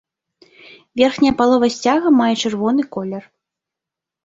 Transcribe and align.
Верхняя 1.01 1.33
палова 1.43 1.69
сцяга 1.77 2.07
мае 2.19 2.31
чырвоны 2.43 2.83
колер. 2.99 3.23